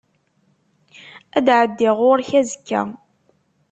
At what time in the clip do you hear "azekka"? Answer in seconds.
2.39-2.81